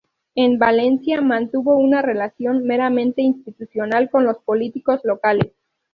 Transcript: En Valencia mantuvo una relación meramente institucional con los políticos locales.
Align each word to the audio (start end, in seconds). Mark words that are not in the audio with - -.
En 0.33 0.57
Valencia 0.57 1.21
mantuvo 1.21 1.75
una 1.77 2.01
relación 2.01 2.63
meramente 2.65 3.21
institucional 3.21 4.09
con 4.09 4.23
los 4.25 4.37
políticos 4.37 4.99
locales. 5.03 5.51